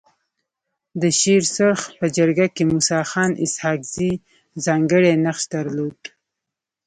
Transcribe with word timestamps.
د 1.01 1.03
شيرسرخ 1.19 1.79
په 1.99 2.05
جرګه 2.17 2.45
کي 2.55 2.63
موسي 2.71 2.99
خان 3.11 3.31
اسحق 3.43 3.79
زي 3.95 4.11
ځانګړی 4.65 5.11
نقش 5.25 5.43
درلود. 5.53 5.99